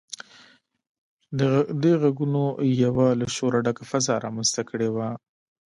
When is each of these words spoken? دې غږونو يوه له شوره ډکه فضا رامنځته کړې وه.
دې 1.83 1.93
غږونو 2.01 2.43
يوه 2.83 3.07
له 3.19 3.27
شوره 3.35 3.59
ډکه 3.65 3.83
فضا 3.91 4.13
رامنځته 4.25 4.61
کړې 4.69 4.89
وه. 4.95 5.09